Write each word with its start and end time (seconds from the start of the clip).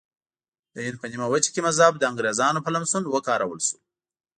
د 0.73 0.75
هند 0.85 0.97
په 1.01 1.05
نیمه 1.11 1.27
وچه 1.29 1.49
کې 1.53 1.65
مذهب 1.67 1.93
د 1.97 2.03
انګریزانو 2.11 2.63
په 2.65 2.69
لمسون 2.75 3.03
وکارول 3.07 3.59
شو. 3.67 3.77